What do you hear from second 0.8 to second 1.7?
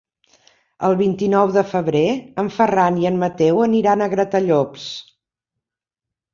El vint-i-nou de